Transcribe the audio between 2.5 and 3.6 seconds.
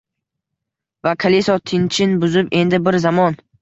endi bir zamon